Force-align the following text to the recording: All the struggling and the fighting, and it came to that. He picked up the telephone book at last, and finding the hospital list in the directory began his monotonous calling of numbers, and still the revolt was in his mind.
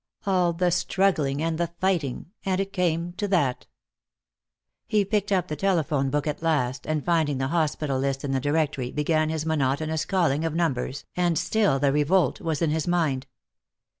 All 0.25 0.51
the 0.53 0.71
struggling 0.71 1.43
and 1.43 1.59
the 1.59 1.69
fighting, 1.79 2.31
and 2.43 2.59
it 2.59 2.73
came 2.73 3.13
to 3.17 3.27
that. 3.27 3.67
He 4.87 5.05
picked 5.05 5.31
up 5.31 5.47
the 5.47 5.55
telephone 5.55 6.09
book 6.09 6.25
at 6.25 6.41
last, 6.41 6.87
and 6.87 7.05
finding 7.05 7.37
the 7.37 7.49
hospital 7.49 7.99
list 7.99 8.23
in 8.23 8.31
the 8.31 8.39
directory 8.39 8.89
began 8.91 9.29
his 9.29 9.45
monotonous 9.45 10.05
calling 10.05 10.43
of 10.43 10.55
numbers, 10.55 11.05
and 11.15 11.37
still 11.37 11.77
the 11.77 11.91
revolt 11.91 12.41
was 12.41 12.63
in 12.63 12.71
his 12.71 12.87
mind. 12.87 13.27